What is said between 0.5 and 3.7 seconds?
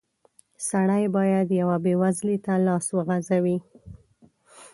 سړی بايد يوه بېوزله ته لاس وغزوي.